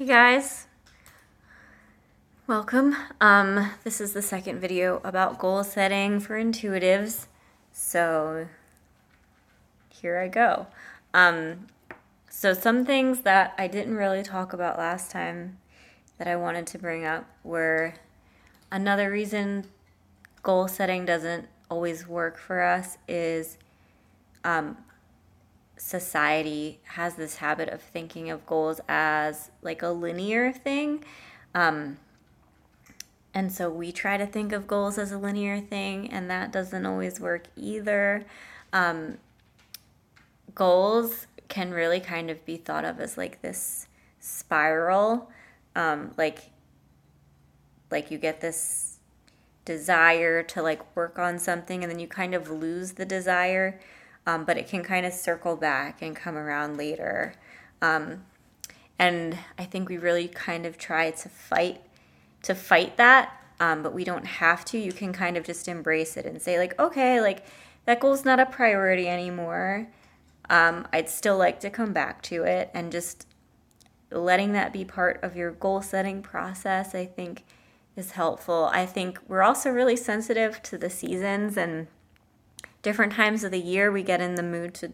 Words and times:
Hey 0.00 0.06
guys, 0.06 0.66
welcome. 2.46 2.96
Um, 3.20 3.70
this 3.84 4.00
is 4.00 4.14
the 4.14 4.22
second 4.22 4.58
video 4.58 5.02
about 5.04 5.38
goal 5.38 5.62
setting 5.62 6.20
for 6.20 6.42
intuitives. 6.42 7.26
So 7.70 8.48
here 9.90 10.18
I 10.18 10.28
go. 10.28 10.68
Um, 11.12 11.66
so 12.30 12.54
some 12.54 12.86
things 12.86 13.20
that 13.24 13.52
I 13.58 13.66
didn't 13.66 13.94
really 13.94 14.22
talk 14.22 14.54
about 14.54 14.78
last 14.78 15.10
time 15.10 15.58
that 16.16 16.26
I 16.26 16.34
wanted 16.34 16.66
to 16.68 16.78
bring 16.78 17.04
up 17.04 17.26
were 17.44 17.92
another 18.72 19.10
reason 19.10 19.66
goal 20.42 20.66
setting 20.66 21.04
doesn't 21.04 21.46
always 21.70 22.08
work 22.08 22.38
for 22.38 22.62
us 22.62 22.96
is 23.06 23.58
um, 24.44 24.78
society 25.80 26.78
has 26.84 27.14
this 27.14 27.36
habit 27.36 27.68
of 27.70 27.80
thinking 27.80 28.28
of 28.28 28.44
goals 28.44 28.80
as 28.86 29.50
like 29.62 29.80
a 29.80 29.88
linear 29.88 30.52
thing. 30.52 31.02
Um, 31.54 31.96
and 33.32 33.50
so 33.50 33.70
we 33.70 33.90
try 33.90 34.18
to 34.18 34.26
think 34.26 34.52
of 34.52 34.66
goals 34.66 34.98
as 34.98 35.10
a 35.10 35.18
linear 35.18 35.60
thing, 35.60 36.10
and 36.10 36.30
that 36.30 36.52
doesn't 36.52 36.84
always 36.84 37.18
work 37.18 37.46
either. 37.56 38.26
Um, 38.72 39.18
goals 40.54 41.26
can 41.48 41.70
really 41.72 42.00
kind 42.00 42.30
of 42.30 42.44
be 42.44 42.56
thought 42.56 42.84
of 42.84 43.00
as 43.00 43.16
like 43.16 43.40
this 43.40 43.86
spiral, 44.18 45.30
um, 45.74 46.12
like 46.18 46.50
like 47.90 48.10
you 48.10 48.18
get 48.18 48.40
this 48.40 48.98
desire 49.64 50.42
to 50.42 50.62
like 50.62 50.94
work 50.94 51.18
on 51.18 51.38
something, 51.38 51.82
and 51.82 51.90
then 51.90 51.98
you 51.98 52.08
kind 52.08 52.34
of 52.34 52.50
lose 52.50 52.92
the 52.92 53.06
desire 53.06 53.80
um, 54.30 54.44
but 54.44 54.56
it 54.56 54.68
can 54.68 54.82
kind 54.84 55.04
of 55.04 55.12
circle 55.12 55.56
back 55.56 56.02
and 56.02 56.14
come 56.14 56.36
around 56.36 56.76
later. 56.76 57.34
Um, 57.82 58.24
and 58.98 59.36
I 59.58 59.64
think 59.64 59.88
we 59.88 59.96
really 59.96 60.28
kind 60.28 60.66
of 60.66 60.78
try 60.78 61.10
to 61.10 61.28
fight 61.28 61.80
to 62.42 62.54
fight 62.54 62.96
that, 62.96 63.38
um, 63.58 63.82
but 63.82 63.92
we 63.92 64.04
don't 64.04 64.24
have 64.24 64.64
to. 64.66 64.78
You 64.78 64.92
can 64.92 65.12
kind 65.12 65.36
of 65.36 65.44
just 65.44 65.68
embrace 65.68 66.16
it 66.16 66.24
and 66.24 66.40
say 66.40 66.58
like, 66.58 66.78
okay, 66.78 67.20
like 67.20 67.44
that 67.86 68.00
goal's 68.00 68.24
not 68.24 68.38
a 68.38 68.46
priority 68.46 69.08
anymore. 69.08 69.88
Um, 70.48 70.86
I'd 70.92 71.08
still 71.08 71.36
like 71.36 71.60
to 71.60 71.70
come 71.70 71.92
back 71.92 72.22
to 72.22 72.44
it, 72.44 72.70
and 72.72 72.90
just 72.92 73.26
letting 74.10 74.52
that 74.52 74.72
be 74.72 74.84
part 74.84 75.22
of 75.22 75.36
your 75.36 75.50
goal 75.50 75.82
setting 75.82 76.22
process, 76.22 76.94
I 76.94 77.06
think, 77.06 77.44
is 77.96 78.12
helpful. 78.12 78.70
I 78.72 78.86
think 78.86 79.18
we're 79.28 79.42
also 79.42 79.70
really 79.70 79.96
sensitive 79.96 80.62
to 80.64 80.78
the 80.78 80.90
seasons 80.90 81.56
and 81.56 81.88
different 82.82 83.12
times 83.12 83.44
of 83.44 83.50
the 83.50 83.60
year 83.60 83.90
we 83.90 84.02
get 84.02 84.20
in 84.20 84.34
the 84.34 84.42
mood 84.42 84.74
to 84.74 84.92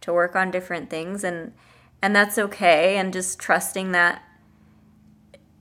to 0.00 0.12
work 0.12 0.36
on 0.36 0.50
different 0.50 0.90
things 0.90 1.24
and 1.24 1.52
and 2.02 2.14
that's 2.14 2.36
okay 2.36 2.96
and 2.98 3.12
just 3.12 3.38
trusting 3.38 3.92
that 3.92 4.22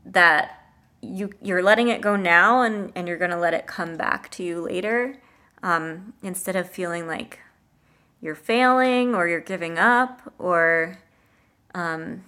that 0.05 0.59
you 1.01 1.29
you're 1.41 1.63
letting 1.63 1.87
it 1.87 2.01
go 2.01 2.15
now 2.15 2.61
and 2.61 2.91
and 2.95 3.07
you're 3.07 3.17
going 3.17 3.31
to 3.31 3.37
let 3.37 3.53
it 3.53 3.65
come 3.67 3.95
back 3.95 4.29
to 4.31 4.43
you 4.43 4.61
later 4.61 5.17
um, 5.61 6.13
instead 6.21 6.55
of 6.55 6.69
feeling 6.69 7.07
like 7.07 7.39
you're 8.21 8.35
failing 8.35 9.15
or 9.15 9.27
you're 9.27 9.39
giving 9.39 9.77
up 9.77 10.33
or 10.37 10.97
um, 11.73 12.23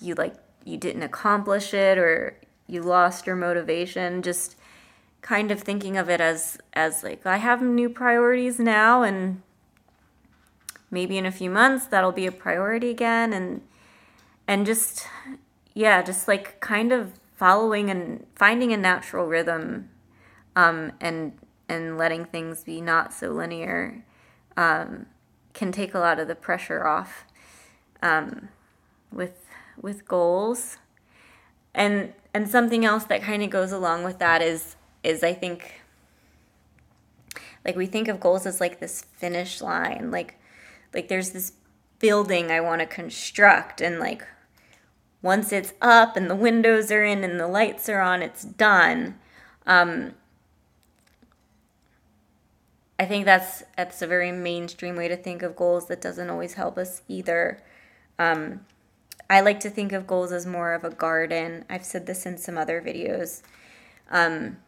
you 0.00 0.14
like 0.14 0.34
you 0.64 0.76
didn't 0.76 1.02
accomplish 1.02 1.74
it 1.74 1.98
or 1.98 2.36
you 2.66 2.82
lost 2.82 3.26
your 3.26 3.36
motivation 3.36 4.22
just 4.22 4.56
kind 5.24 5.50
of 5.50 5.60
thinking 5.60 5.96
of 5.96 6.10
it 6.10 6.20
as 6.20 6.58
as 6.74 7.02
like 7.02 7.24
I 7.24 7.38
have 7.38 7.62
new 7.62 7.88
priorities 7.88 8.58
now 8.60 9.02
and 9.02 9.40
maybe 10.90 11.16
in 11.16 11.24
a 11.24 11.32
few 11.32 11.48
months 11.48 11.86
that'll 11.86 12.12
be 12.12 12.26
a 12.26 12.32
priority 12.32 12.90
again 12.90 13.32
and 13.32 13.62
and 14.46 14.66
just 14.66 15.06
yeah, 15.74 16.02
just 16.02 16.28
like 16.28 16.60
kind 16.60 16.92
of 16.92 17.18
following 17.34 17.90
and 17.90 18.26
finding 18.36 18.72
a 18.72 18.76
natural 18.76 19.26
rhythm 19.26 19.90
um, 20.54 20.92
and 21.00 21.32
and 21.68 21.98
letting 21.98 22.24
things 22.24 22.62
be 22.62 22.80
not 22.80 23.12
so 23.12 23.30
linear 23.30 24.04
um, 24.56 25.06
can 25.52 25.72
take 25.72 25.94
a 25.94 25.98
lot 25.98 26.20
of 26.20 26.28
the 26.28 26.34
pressure 26.34 26.86
off 26.86 27.24
um, 28.02 28.48
with 29.12 29.46
with 29.80 30.06
goals. 30.06 30.76
And 31.74 32.12
and 32.32 32.48
something 32.48 32.84
else 32.84 33.04
that 33.04 33.22
kind 33.22 33.42
of 33.42 33.50
goes 33.50 33.72
along 33.72 34.04
with 34.04 34.18
that 34.20 34.42
is 34.42 34.76
is 35.04 35.22
I 35.22 35.32
think 35.32 35.82
like 37.64 37.76
we 37.76 37.86
think 37.86 38.08
of 38.08 38.20
goals 38.20 38.46
as 38.46 38.60
like 38.60 38.80
this 38.80 39.02
finish 39.16 39.60
line 39.60 40.10
like 40.10 40.38
like 40.92 41.08
there's 41.08 41.30
this 41.30 41.52
building 41.98 42.50
I 42.50 42.60
want 42.60 42.80
to 42.80 42.86
construct 42.86 43.80
and 43.80 43.98
like 43.98 44.26
once 45.22 45.52
it's 45.52 45.72
up 45.80 46.16
and 46.16 46.28
the 46.28 46.36
windows 46.36 46.90
are 46.90 47.04
in 47.04 47.24
and 47.24 47.38
the 47.38 47.48
lights 47.48 47.88
are 47.88 48.00
on 48.00 48.22
it's 48.22 48.44
done 48.44 49.18
um, 49.66 50.14
I 52.98 53.06
think 53.06 53.24
that's 53.24 53.64
that's 53.76 54.02
a 54.02 54.06
very 54.06 54.30
mainstream 54.30 54.96
way 54.96 55.08
to 55.08 55.16
think 55.16 55.42
of 55.42 55.56
goals 55.56 55.88
that 55.88 56.00
doesn't 56.00 56.30
always 56.30 56.54
help 56.54 56.78
us 56.78 57.02
either. 57.08 57.60
Um, 58.18 58.60
I 59.28 59.40
like 59.40 59.58
to 59.60 59.70
think 59.70 59.92
of 59.92 60.06
goals 60.06 60.32
as 60.32 60.46
more 60.46 60.74
of 60.74 60.84
a 60.84 60.90
garden. 60.90 61.64
I've 61.68 61.84
said 61.84 62.06
this 62.06 62.26
in 62.26 62.38
some 62.38 62.56
other 62.56 62.80
videos. 62.80 63.42
Um, 64.10 64.58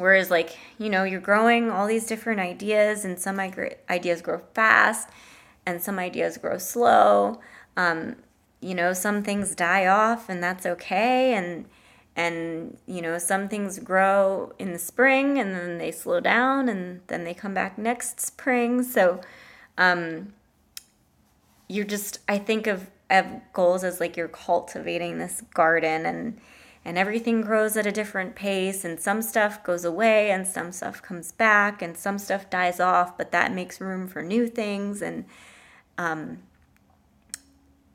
Whereas, 0.00 0.30
like, 0.30 0.56
you 0.78 0.88
know, 0.88 1.04
you're 1.04 1.20
growing 1.20 1.70
all 1.70 1.86
these 1.86 2.06
different 2.06 2.40
ideas, 2.40 3.04
and 3.04 3.18
some 3.18 3.38
ideas 3.38 4.22
grow 4.22 4.40
fast, 4.54 5.10
and 5.66 5.82
some 5.82 5.98
ideas 5.98 6.38
grow 6.38 6.56
slow. 6.56 7.40
Um, 7.76 8.16
you 8.60 8.74
know, 8.74 8.94
some 8.94 9.22
things 9.22 9.54
die 9.54 9.86
off, 9.86 10.30
and 10.30 10.42
that's 10.42 10.64
okay. 10.64 11.34
And 11.34 11.66
and 12.16 12.78
you 12.86 13.02
know, 13.02 13.18
some 13.18 13.48
things 13.48 13.78
grow 13.78 14.52
in 14.58 14.72
the 14.72 14.78
spring, 14.78 15.38
and 15.38 15.54
then 15.54 15.76
they 15.76 15.92
slow 15.92 16.20
down, 16.20 16.70
and 16.70 17.02
then 17.08 17.24
they 17.24 17.34
come 17.34 17.52
back 17.52 17.76
next 17.76 18.20
spring. 18.20 18.82
So, 18.82 19.20
um, 19.76 20.32
you're 21.68 21.84
just 21.84 22.20
I 22.26 22.38
think 22.38 22.66
of 22.66 22.90
of 23.10 23.26
goals 23.52 23.84
as 23.84 24.00
like 24.00 24.16
you're 24.16 24.28
cultivating 24.28 25.18
this 25.18 25.42
garden 25.52 26.06
and 26.06 26.40
and 26.84 26.96
everything 26.96 27.40
grows 27.42 27.76
at 27.76 27.86
a 27.86 27.92
different 27.92 28.34
pace 28.34 28.84
and 28.84 28.98
some 28.98 29.22
stuff 29.22 29.62
goes 29.62 29.84
away 29.84 30.30
and 30.30 30.46
some 30.46 30.72
stuff 30.72 31.02
comes 31.02 31.32
back 31.32 31.82
and 31.82 31.96
some 31.96 32.18
stuff 32.18 32.48
dies 32.50 32.80
off 32.80 33.16
but 33.16 33.32
that 33.32 33.52
makes 33.52 33.80
room 33.80 34.08
for 34.08 34.22
new 34.22 34.46
things 34.46 35.02
and 35.02 35.24
um, 35.98 36.38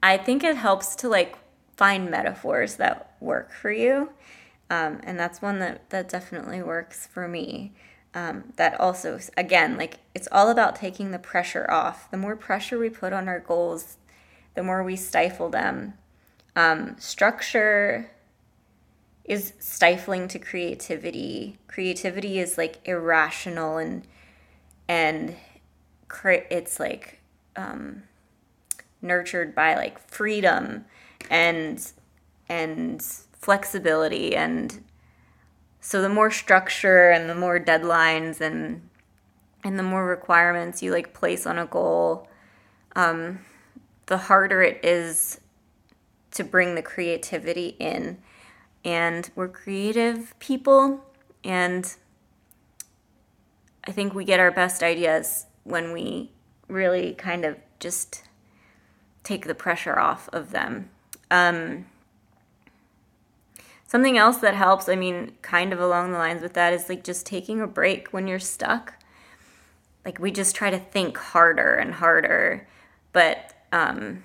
i 0.04 0.18
think 0.18 0.44
it 0.44 0.56
helps 0.56 0.96
to 0.96 1.10
like 1.10 1.36
find 1.76 2.10
metaphors 2.10 2.76
that 2.76 3.16
work 3.20 3.52
for 3.52 3.72
you 3.72 4.10
um, 4.70 5.00
and 5.04 5.20
that's 5.20 5.42
one 5.42 5.60
that, 5.60 5.90
that 5.92 6.10
definitely 6.10 6.62
works 6.62 7.08
for 7.08 7.28
me 7.28 7.72
um, 8.16 8.46
that 8.56 8.80
also 8.80 9.20
again 9.36 9.78
like 9.78 10.00
it's 10.14 10.30
all 10.32 10.50
about 10.50 10.78
taking 10.78 11.12
the 11.12 11.20
pressure 11.20 11.70
off. 11.70 12.10
The 12.10 12.18
more 12.18 12.38
pressure 12.38 12.80
we 12.80 12.90
put 12.90 13.12
on 13.12 13.28
our 13.28 13.42
goals 13.42 13.98
the 14.56 14.64
more 14.64 14.82
we 14.84 14.96
stifle 14.96 15.50
them. 15.50 15.94
Um, 16.56 16.96
structure 16.98 18.10
is 19.26 19.54
stifling 19.60 20.28
to 20.30 20.40
creativity. 20.40 21.58
Creativity 21.68 22.40
is 22.40 22.58
like 22.58 22.80
irrational 22.86 23.78
and 23.78 24.08
and 24.88 25.36
it's 26.24 26.80
like 26.80 27.20
um, 27.56 28.04
nurtured 29.02 29.54
by 29.54 29.76
like 29.76 30.00
freedom 30.00 30.86
and 31.30 31.92
and 32.48 33.02
flexibility 33.02 34.36
and 34.36 34.84
so 35.82 36.02
the 36.02 36.10
more 36.10 36.32
structure 36.32 37.10
and 37.10 37.30
the 37.30 37.36
more 37.36 37.60
deadlines 37.60 38.40
and 38.40 38.88
and 39.64 39.78
the 39.78 39.84
more 39.84 40.06
requirements 40.06 40.82
you 40.82 40.92
like 40.92 41.14
place 41.14 41.46
on 41.46 41.58
a 41.58 41.66
goal 41.66 42.28
um, 42.96 43.40
the 44.06 44.18
harder 44.18 44.62
it 44.62 44.84
is 44.84 45.42
to 46.32 46.44
bring 46.44 46.76
the 46.76 46.82
creativity 46.82 47.76
in 47.80 48.18
and 48.86 49.32
we're 49.36 49.50
creative 49.50 50.38
people 50.40 51.04
and 51.44 51.96
I 53.84 53.92
think 53.92 54.14
we 54.14 54.24
get 54.24 54.40
our 54.40 54.52
best 54.52 54.82
ideas 54.82 55.46
when 55.64 55.92
we 55.92 56.32
really 56.68 57.14
kind 57.14 57.46
of 57.46 57.58
just 57.80 58.24
take 59.24 59.46
the 59.46 59.56
pressure 59.56 60.00
off 60.00 60.30
of 60.32 60.52
them. 60.52 60.90
Um, 61.30 61.86
something 63.88 64.18
else 64.18 64.38
that 64.38 64.56
helps, 64.56 64.90
I 64.90 64.96
mean, 64.96 65.34
kind 65.42 65.72
of 65.72 65.80
along 65.80 66.12
the 66.12 66.18
lines 66.18 66.42
with 66.42 66.54
that, 66.54 66.74
is 66.74 66.90
like 66.90 67.04
just 67.04 67.26
taking 67.26 67.62
a 67.62 67.68
break 67.68 68.08
when 68.10 68.28
you're 68.28 68.40
stuck. 68.40 68.94
Like 70.04 70.20
we 70.20 70.32
just 70.32 70.56
try 70.56 70.70
to 70.70 70.80
think 70.80 71.18
harder 71.18 71.76
and 71.76 71.94
harder, 71.96 72.68
but 73.12 73.54
um, 73.72 74.24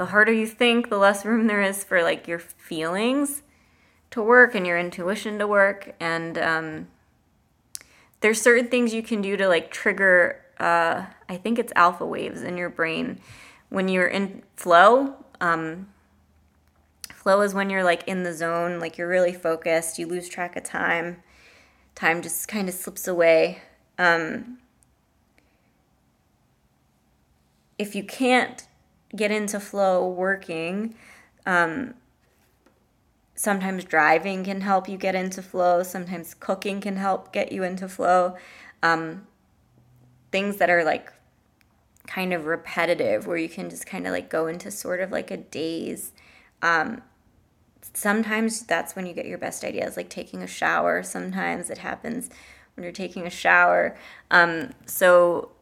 the 0.00 0.06
harder 0.06 0.32
you 0.32 0.46
think, 0.46 0.88
the 0.88 0.96
less 0.96 1.26
room 1.26 1.46
there 1.46 1.60
is 1.60 1.84
for 1.84 2.02
like 2.02 2.26
your 2.26 2.38
feelings 2.38 3.42
to 4.10 4.22
work 4.22 4.54
and 4.54 4.66
your 4.66 4.78
intuition 4.78 5.38
to 5.38 5.46
work. 5.46 5.94
And 6.00 6.38
um, 6.38 6.88
there's 8.20 8.40
certain 8.40 8.68
things 8.68 8.94
you 8.94 9.02
can 9.02 9.20
do 9.20 9.36
to 9.36 9.46
like 9.46 9.70
trigger 9.70 10.40
uh, 10.58 11.04
I 11.28 11.36
think 11.36 11.58
it's 11.58 11.70
alpha 11.76 12.06
waves 12.06 12.42
in 12.42 12.56
your 12.56 12.70
brain. 12.70 13.20
When 13.68 13.88
you're 13.88 14.06
in 14.06 14.42
flow, 14.56 15.16
um, 15.38 15.88
flow 17.12 17.42
is 17.42 17.52
when 17.52 17.68
you're 17.68 17.84
like 17.84 18.08
in 18.08 18.22
the 18.22 18.32
zone, 18.32 18.80
like 18.80 18.96
you're 18.96 19.06
really 19.06 19.34
focused, 19.34 19.98
you 19.98 20.06
lose 20.06 20.30
track 20.30 20.56
of 20.56 20.64
time, 20.64 21.22
time 21.94 22.22
just 22.22 22.48
kind 22.48 22.70
of 22.70 22.74
slips 22.74 23.06
away. 23.06 23.60
Um, 23.98 24.60
if 27.78 27.94
you 27.94 28.02
can't 28.02 28.66
get 29.14 29.30
into 29.30 29.60
flow 29.60 30.08
working, 30.08 30.94
um, 31.46 31.94
sometimes 33.34 33.84
driving 33.84 34.44
can 34.44 34.60
help 34.60 34.88
you 34.88 34.96
get 34.96 35.14
into 35.14 35.42
flow. 35.42 35.82
Sometimes 35.82 36.34
cooking 36.34 36.80
can 36.80 36.96
help 36.96 37.32
get 37.32 37.52
you 37.52 37.62
into 37.62 37.88
flow. 37.88 38.36
Um, 38.82 39.26
things 40.30 40.58
that 40.58 40.70
are 40.70 40.84
like 40.84 41.12
kind 42.06 42.32
of 42.32 42.46
repetitive, 42.46 43.26
where 43.26 43.36
you 43.36 43.48
can 43.48 43.70
just 43.70 43.86
kind 43.86 44.06
of 44.06 44.12
like 44.12 44.28
go 44.28 44.46
into 44.46 44.70
sort 44.70 45.00
of 45.00 45.10
like 45.10 45.30
a 45.30 45.36
daze. 45.36 46.12
Um, 46.62 47.02
sometimes 47.94 48.62
that's 48.62 48.94
when 48.94 49.06
you 49.06 49.14
get 49.14 49.26
your 49.26 49.38
best 49.38 49.64
ideas, 49.64 49.96
like 49.96 50.10
taking 50.10 50.42
a 50.42 50.46
shower. 50.46 51.02
Sometimes 51.02 51.70
it 51.70 51.78
happens 51.78 52.30
when 52.74 52.84
you're 52.84 52.92
taking 52.92 53.26
a 53.26 53.30
shower. 53.30 53.96
Um, 54.30 54.70
so 54.86 55.52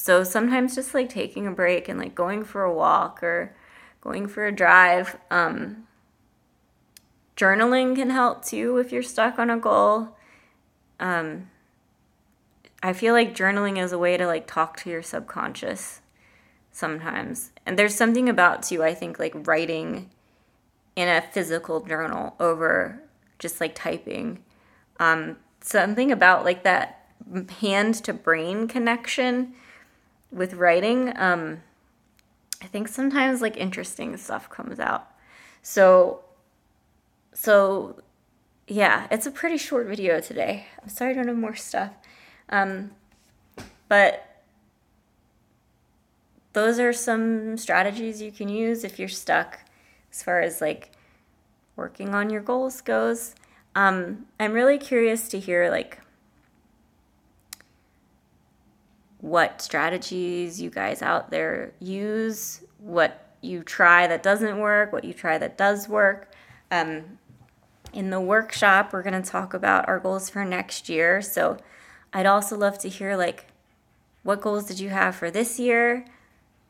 so 0.00 0.22
sometimes 0.22 0.76
just 0.76 0.94
like 0.94 1.08
taking 1.08 1.48
a 1.48 1.50
break 1.50 1.88
and 1.88 1.98
like 1.98 2.14
going 2.14 2.44
for 2.44 2.62
a 2.62 2.72
walk 2.72 3.20
or 3.20 3.52
going 4.00 4.28
for 4.28 4.46
a 4.46 4.52
drive. 4.52 5.18
Um, 5.28 5.88
journaling 7.36 7.96
can 7.96 8.10
help 8.10 8.44
too 8.44 8.78
if 8.78 8.92
you're 8.92 9.02
stuck 9.02 9.40
on 9.40 9.50
a 9.50 9.58
goal. 9.58 10.16
Um, 11.00 11.50
I 12.80 12.92
feel 12.92 13.12
like 13.12 13.34
journaling 13.34 13.76
is 13.76 13.90
a 13.90 13.98
way 13.98 14.16
to 14.16 14.24
like 14.24 14.46
talk 14.46 14.76
to 14.78 14.90
your 14.90 15.02
subconscious 15.02 16.00
sometimes. 16.70 17.50
And 17.66 17.76
there's 17.76 17.96
something 17.96 18.28
about 18.28 18.62
too, 18.62 18.84
I 18.84 18.94
think, 18.94 19.18
like 19.18 19.48
writing 19.48 20.10
in 20.94 21.08
a 21.08 21.20
physical 21.20 21.80
journal 21.80 22.36
over 22.38 23.02
just 23.40 23.60
like 23.60 23.74
typing. 23.74 24.44
Um, 25.00 25.38
something 25.60 26.12
about 26.12 26.44
like 26.44 26.62
that 26.62 27.08
hand 27.60 27.96
to 28.04 28.12
brain 28.12 28.68
connection 28.68 29.54
with 30.30 30.54
writing, 30.54 31.12
um, 31.16 31.62
I 32.62 32.66
think 32.66 32.88
sometimes 32.88 33.40
like 33.40 33.56
interesting 33.56 34.16
stuff 34.16 34.50
comes 34.50 34.80
out. 34.80 35.08
So, 35.62 36.20
so 37.32 38.00
yeah, 38.66 39.06
it's 39.10 39.26
a 39.26 39.30
pretty 39.30 39.56
short 39.56 39.86
video 39.86 40.20
today. 40.20 40.66
I'm 40.82 40.88
sorry 40.88 41.12
I 41.12 41.14
don't 41.14 41.28
have 41.28 41.36
more 41.36 41.56
stuff. 41.56 41.92
Um, 42.48 42.92
but 43.88 44.42
those 46.52 46.78
are 46.78 46.92
some 46.92 47.56
strategies 47.56 48.20
you 48.20 48.32
can 48.32 48.48
use 48.48 48.84
if 48.84 48.98
you're 48.98 49.08
stuck 49.08 49.60
as 50.10 50.22
far 50.22 50.40
as 50.40 50.60
like 50.60 50.92
working 51.76 52.14
on 52.14 52.30
your 52.30 52.42
goals 52.42 52.80
goes. 52.80 53.34
Um, 53.74 54.26
I'm 54.40 54.52
really 54.52 54.78
curious 54.78 55.28
to 55.28 55.38
hear 55.38 55.70
like 55.70 56.00
what 59.20 59.60
strategies 59.60 60.60
you 60.60 60.70
guys 60.70 61.02
out 61.02 61.30
there 61.30 61.72
use, 61.80 62.62
what 62.78 63.34
you 63.40 63.62
try 63.62 64.06
that 64.06 64.22
doesn't 64.22 64.58
work, 64.58 64.92
what 64.92 65.04
you 65.04 65.12
try 65.12 65.38
that 65.38 65.56
does 65.56 65.88
work. 65.88 66.30
Um, 66.70 67.18
in 67.92 68.10
the 68.10 68.20
workshop, 68.20 68.92
we're 68.92 69.02
going 69.02 69.20
to 69.20 69.28
talk 69.28 69.54
about 69.54 69.88
our 69.88 69.98
goals 69.98 70.28
for 70.28 70.44
next 70.44 70.88
year. 70.88 71.22
So 71.22 71.56
I'd 72.12 72.26
also 72.26 72.56
love 72.56 72.78
to 72.80 72.88
hear 72.88 73.16
like, 73.16 73.46
what 74.22 74.40
goals 74.40 74.66
did 74.66 74.78
you 74.78 74.90
have 74.90 75.16
for 75.16 75.30
this 75.30 75.58
year? 75.58 76.04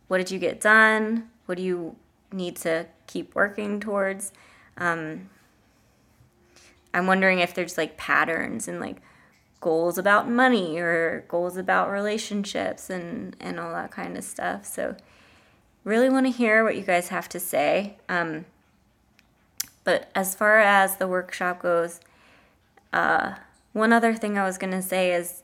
What 0.07 0.19
did 0.19 0.31
you 0.31 0.39
get 0.39 0.61
done? 0.61 1.29
What 1.47 1.59
do 1.59 1.65
you 1.65 1.97
need 2.33 2.57
to 2.57 2.87
keep 3.07 3.35
working 3.35 3.81
towards? 3.81 4.33
Um, 4.77 5.29
I'm 6.95 7.07
wondering 7.07 7.41
if 7.41 7.55
there's 7.55 7.77
like 7.77 7.97
patterns 7.97 8.69
and 8.69 8.81
like 8.81 8.97
goals 9.61 9.99
about 9.99 10.29
money 10.29 10.79
or 10.79 11.25
goals 11.29 11.57
about 11.57 11.91
relationships 11.91 12.91
and, 12.91 13.37
and 13.41 13.59
all 13.59 13.73
that 13.73 13.91
kind 13.91 14.17
of 14.17 14.25
stuff. 14.25 14.65
So, 14.65 14.97
really 15.85 16.11
want 16.11 16.27
to 16.27 16.33
hear 16.33 16.65
what 16.65 16.77
you 16.77 16.83
guys 16.83 17.09
have 17.09 17.29
to 17.31 17.41
say. 17.41 17.97
Um, 18.09 18.45
but 19.85 20.11
as 20.15 20.35
far 20.35 20.59
as 20.59 20.97
the 20.97 21.09
workshop 21.09 21.63
goes, 21.63 22.01
uh, 22.93 23.37
one 23.73 23.93
other 23.93 24.15
thing 24.15 24.37
I 24.37 24.45
was 24.45 24.59
going 24.59 24.73
to 24.73 24.83
say 24.83 25.15
is 25.15 25.43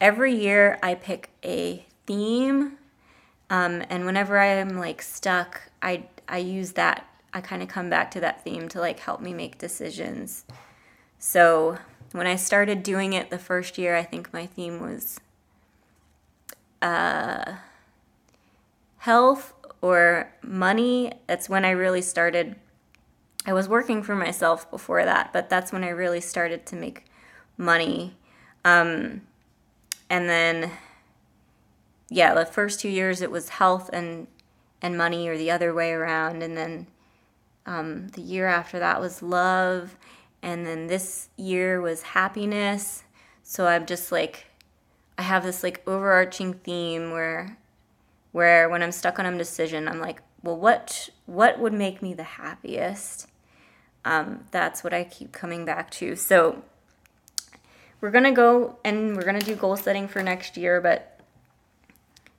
every 0.00 0.34
year 0.34 0.78
I 0.82 0.94
pick 0.94 1.30
a 1.44 1.84
theme. 2.06 2.78
Um, 3.48 3.82
and 3.90 4.06
whenever 4.06 4.38
I 4.38 4.46
am 4.46 4.78
like 4.78 5.02
stuck, 5.02 5.70
I, 5.82 6.04
I 6.28 6.38
use 6.38 6.72
that. 6.72 7.06
I 7.32 7.40
kind 7.40 7.62
of 7.62 7.68
come 7.68 7.90
back 7.90 8.10
to 8.12 8.20
that 8.20 8.44
theme 8.44 8.68
to 8.68 8.80
like 8.80 9.00
help 9.00 9.20
me 9.20 9.34
make 9.34 9.58
decisions. 9.58 10.44
So 11.18 11.78
when 12.12 12.26
I 12.26 12.36
started 12.36 12.82
doing 12.82 13.12
it 13.12 13.30
the 13.30 13.38
first 13.38 13.78
year, 13.78 13.96
I 13.96 14.02
think 14.02 14.32
my 14.32 14.46
theme 14.46 14.80
was 14.80 15.20
uh, 16.82 17.54
health 18.98 19.52
or 19.80 20.32
money. 20.42 21.12
That's 21.26 21.48
when 21.48 21.64
I 21.64 21.70
really 21.70 22.02
started. 22.02 22.56
I 23.46 23.52
was 23.52 23.68
working 23.68 24.02
for 24.02 24.14
myself 24.16 24.70
before 24.70 25.04
that, 25.04 25.32
but 25.32 25.48
that's 25.48 25.72
when 25.72 25.84
I 25.84 25.90
really 25.90 26.20
started 26.20 26.66
to 26.66 26.76
make 26.76 27.06
money. 27.56 28.16
Um, 28.64 29.22
and 30.10 30.28
then, 30.28 30.72
yeah, 32.08 32.34
the 32.34 32.44
first 32.44 32.80
two 32.80 32.88
years 32.88 33.22
it 33.22 33.30
was 33.30 33.50
health 33.50 33.88
and 33.92 34.26
and 34.82 34.96
money, 34.96 35.28
or 35.28 35.36
the 35.36 35.50
other 35.50 35.74
way 35.74 35.92
around. 35.92 36.42
And 36.42 36.56
then 36.56 36.86
um, 37.66 38.08
the 38.08 38.22
year 38.22 38.46
after 38.46 38.78
that 38.78 38.98
was 39.00 39.22
love 39.22 39.96
and 40.42 40.66
then 40.66 40.86
this 40.86 41.28
year 41.36 41.80
was 41.80 42.02
happiness. 42.02 43.04
So 43.42 43.66
I'm 43.66 43.86
just 43.86 44.12
like 44.12 44.46
I 45.18 45.22
have 45.22 45.42
this 45.42 45.62
like 45.62 45.82
overarching 45.86 46.54
theme 46.54 47.10
where 47.10 47.58
where 48.32 48.68
when 48.68 48.82
I'm 48.82 48.92
stuck 48.92 49.18
on 49.18 49.26
a 49.26 49.36
decision, 49.36 49.88
I'm 49.88 50.00
like, 50.00 50.22
well, 50.42 50.56
what 50.56 51.10
what 51.26 51.58
would 51.58 51.72
make 51.72 52.00
me 52.00 52.14
the 52.14 52.22
happiest? 52.22 53.26
Um, 54.04 54.44
that's 54.50 54.82
what 54.82 54.94
I 54.94 55.04
keep 55.04 55.32
coming 55.32 55.64
back 55.64 55.90
to. 55.92 56.16
So 56.16 56.62
we're 58.00 58.10
gonna 58.10 58.32
go 58.32 58.78
and 58.84 59.14
we're 59.14 59.24
gonna 59.24 59.40
do 59.40 59.54
goal 59.54 59.76
setting 59.76 60.08
for 60.08 60.22
next 60.22 60.56
year, 60.56 60.80
but 60.80 61.20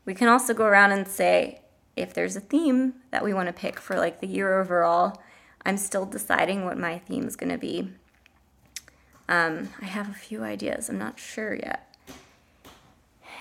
we 0.06 0.16
can 0.16 0.28
also 0.28 0.54
go 0.54 0.66
around 0.66 0.92
and 0.92 1.08
say 1.08 1.62
if 1.96 2.14
there's 2.14 2.36
a 2.36 2.42
theme 2.42 2.96
that 3.12 3.24
we 3.24 3.34
want 3.34 3.48
to 3.48 3.54
pick 3.54 3.80
for 3.80 3.96
like 3.96 4.22
the 4.22 4.28
year 4.28 4.60
overall 4.60 5.22
I'm 5.66 5.78
still 5.78 6.06
deciding 6.06 6.66
what 6.66 6.78
my 6.78 7.00
theme 7.00 7.28
is 7.28 7.36
going 7.36 7.52
to 7.52 7.58
be. 7.58 7.90
Um, 9.30 9.70
I 9.82 9.86
have 9.86 10.10
a 10.10 10.14
few 10.14 10.44
ideas, 10.44 10.90
I'm 10.90 10.98
not 10.98 11.20
sure 11.20 11.54
yet. 11.56 11.96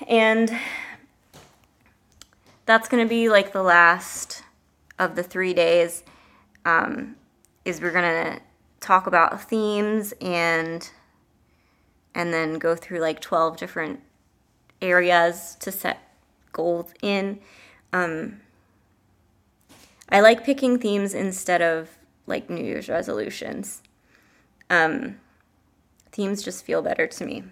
And 0.07 0.57
that's 2.67 2.89
going 2.89 3.05
to 3.05 3.09
be 3.09 3.29
like 3.29 3.53
the 3.53 3.63
last 3.63 4.43
of 4.99 5.17
the 5.17 5.23
three 5.23 5.55
days. 5.55 6.05
Um, 6.65 7.17
is 7.65 7.81
we're 7.81 7.93
going 7.93 8.35
to 8.35 8.41
talk 8.81 9.07
about 9.07 9.43
themes 9.43 10.13
and 10.21 10.91
and 12.15 12.33
then 12.33 12.59
go 12.59 12.75
through 12.75 12.99
like 12.99 13.21
12 13.21 13.57
different 13.57 14.01
areas 14.83 15.57
to 15.61 15.71
set 15.71 15.99
goals 16.53 16.93
in. 17.03 17.39
Um, 17.93 18.41
I 20.09 20.21
like 20.21 20.43
picking 20.43 20.79
themes 20.79 21.15
instead 21.15 21.63
of 21.63 22.00
like 22.31 22.49
New 22.49 22.65
Year's 22.65 22.89
resolutions. 22.89 23.83
Um, 24.71 25.17
themes 26.13 26.43
just 26.43 26.65
feel 26.65 26.81
better 26.81 27.07
to 27.07 27.27
me. 27.27 27.45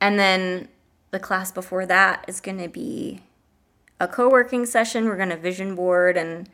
And 0.00 0.18
then 0.18 0.68
the 1.10 1.18
class 1.18 1.50
before 1.50 1.86
that 1.86 2.24
is 2.28 2.40
going 2.40 2.58
to 2.58 2.68
be 2.68 3.22
a 4.00 4.06
co-working 4.06 4.66
session. 4.66 5.06
We're 5.06 5.16
going 5.16 5.30
to 5.30 5.36
vision 5.36 5.74
board 5.74 6.16
and 6.16 6.48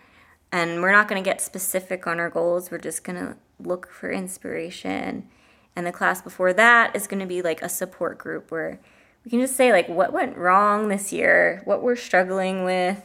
and 0.53 0.83
we're 0.83 0.93
not 0.93 1.09
going 1.09 1.21
to 1.23 1.29
get 1.29 1.41
specific 1.41 2.07
on 2.07 2.21
our 2.21 2.31
goals. 2.31 2.71
We're 2.71 2.79
just 2.79 3.03
going 3.03 3.19
to 3.19 3.37
look 3.59 3.91
for 3.91 4.13
inspiration. 4.13 5.29
And 5.75 5.85
the 5.85 5.91
class 5.91 6.23
before 6.23 6.53
that 6.53 6.95
is 6.95 7.09
going 7.09 7.19
to 7.19 7.27
be 7.27 7.43
like 7.43 7.61
a 7.61 7.69
support 7.69 8.19
group 8.19 8.53
where 8.53 8.79
we 9.25 9.33
can 9.33 9.41
just 9.41 9.57
say 9.57 9.73
like 9.73 9.89
what 9.89 10.13
went 10.13 10.37
wrong 10.37 10.87
this 10.87 11.13
year, 11.13 11.61
what 11.65 11.83
we're 11.83 11.97
struggling 11.97 12.63
with, 12.63 13.03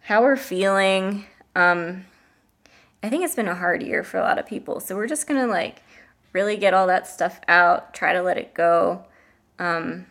how 0.00 0.20
we're 0.20 0.36
feeling. 0.36 1.24
Um, 1.56 2.04
I 3.02 3.08
think 3.08 3.24
it's 3.24 3.34
been 3.34 3.48
a 3.48 3.54
hard 3.54 3.82
year 3.82 4.04
for 4.04 4.18
a 4.18 4.22
lot 4.22 4.38
of 4.38 4.46
people. 4.46 4.80
So 4.80 4.94
we're 4.94 5.08
just 5.08 5.26
gonna 5.26 5.46
like 5.46 5.82
really 6.32 6.56
get 6.56 6.74
all 6.74 6.86
that 6.86 7.06
stuff 7.06 7.40
out, 7.48 7.92
try 7.92 8.12
to 8.12 8.22
let 8.22 8.38
it 8.38 8.54
go, 8.54 9.04
um, 9.58 10.06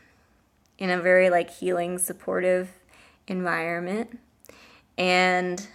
in 0.77 0.89
a 0.89 1.00
very 1.00 1.29
like 1.29 1.50
healing, 1.50 1.98
supportive 1.98 2.69
environment. 3.27 4.19
And 4.98 5.67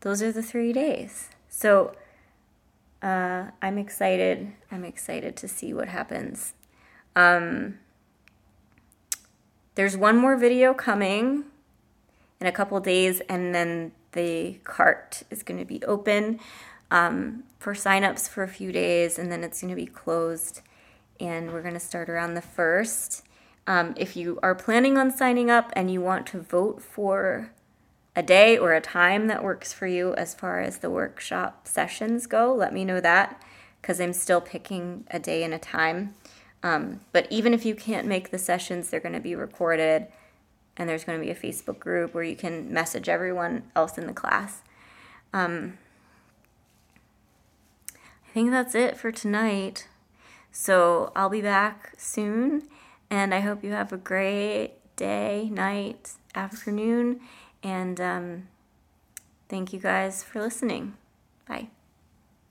those 0.00 0.22
are 0.22 0.32
the 0.32 0.42
three 0.42 0.72
days. 0.72 1.28
So 1.48 1.94
uh, 3.02 3.50
I'm 3.62 3.78
excited. 3.78 4.52
I'm 4.70 4.84
excited 4.84 5.36
to 5.36 5.48
see 5.48 5.72
what 5.72 5.88
happens. 5.88 6.54
Um, 7.14 7.78
there's 9.74 9.96
one 9.96 10.16
more 10.16 10.36
video 10.36 10.74
coming 10.74 11.44
in 12.40 12.46
a 12.46 12.52
couple 12.52 12.78
days, 12.80 13.20
and 13.28 13.54
then 13.54 13.92
the 14.16 14.58
cart 14.64 15.22
is 15.30 15.44
going 15.44 15.60
to 15.60 15.64
be 15.64 15.82
open 15.84 16.40
um, 16.90 17.44
for 17.60 17.74
signups 17.74 18.28
for 18.28 18.42
a 18.42 18.48
few 18.48 18.72
days, 18.72 19.18
and 19.18 19.30
then 19.30 19.44
it's 19.44 19.60
going 19.60 19.70
to 19.70 19.76
be 19.76 19.86
closed. 19.86 20.62
And 21.20 21.52
we're 21.52 21.62
going 21.62 21.74
to 21.74 21.80
start 21.80 22.08
around 22.08 22.34
the 22.34 22.42
first. 22.42 23.24
Um, 23.66 23.94
if 23.96 24.16
you 24.16 24.38
are 24.42 24.54
planning 24.54 24.98
on 24.98 25.10
signing 25.10 25.50
up 25.50 25.72
and 25.74 25.90
you 25.90 26.00
want 26.00 26.26
to 26.28 26.40
vote 26.40 26.82
for 26.82 27.52
a 28.14 28.22
day 28.22 28.56
or 28.56 28.72
a 28.72 28.80
time 28.80 29.26
that 29.26 29.44
works 29.44 29.72
for 29.72 29.86
you 29.86 30.14
as 30.14 30.34
far 30.34 30.60
as 30.60 30.78
the 30.78 30.90
workshop 30.90 31.66
sessions 31.66 32.26
go, 32.26 32.54
let 32.54 32.72
me 32.72 32.84
know 32.84 33.00
that 33.00 33.42
because 33.80 34.00
I'm 34.00 34.12
still 34.12 34.40
picking 34.40 35.06
a 35.10 35.18
day 35.18 35.42
and 35.42 35.54
a 35.54 35.58
time. 35.58 36.14
Um, 36.62 37.00
but 37.12 37.26
even 37.30 37.54
if 37.54 37.64
you 37.64 37.74
can't 37.74 38.06
make 38.06 38.30
the 38.30 38.38
sessions, 38.38 38.90
they're 38.90 39.00
going 39.00 39.14
to 39.14 39.20
be 39.20 39.34
recorded 39.34 40.08
and 40.76 40.88
there's 40.88 41.04
going 41.04 41.18
to 41.18 41.24
be 41.24 41.30
a 41.30 41.34
Facebook 41.34 41.78
group 41.78 42.14
where 42.14 42.24
you 42.24 42.36
can 42.36 42.72
message 42.72 43.08
everyone 43.08 43.64
else 43.74 43.96
in 43.98 44.06
the 44.06 44.12
class. 44.12 44.62
Um, 45.32 45.78
I 47.94 48.32
think 48.32 48.50
that's 48.50 48.74
it 48.74 48.96
for 48.96 49.10
tonight. 49.10 49.88
So 50.52 51.12
I'll 51.14 51.28
be 51.28 51.42
back 51.42 51.92
soon, 51.98 52.62
and 53.10 53.34
I 53.34 53.40
hope 53.40 53.62
you 53.62 53.72
have 53.72 53.92
a 53.92 53.98
great 53.98 54.72
day, 54.96 55.50
night, 55.52 56.12
afternoon, 56.34 57.20
and 57.62 58.00
um, 58.00 58.48
thank 59.48 59.72
you 59.72 59.78
guys 59.78 60.22
for 60.22 60.40
listening. 60.40 60.94
Bye. 61.46 61.68